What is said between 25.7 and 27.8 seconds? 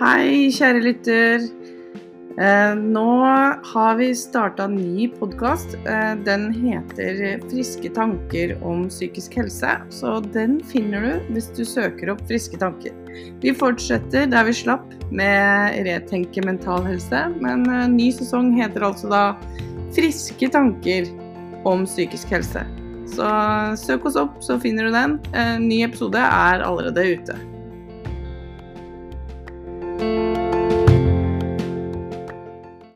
episode er allerede ute.